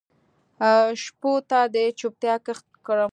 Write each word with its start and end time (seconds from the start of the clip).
شپو 1.03 1.31
ته 1.49 1.59
د 1.73 1.75
چوپتیا 1.99 2.35
کښت 2.45 2.65
کرم 2.85 3.09